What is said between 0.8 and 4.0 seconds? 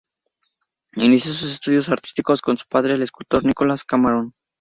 Inició sus estudios artísticos con su padre, el escultor Nicolás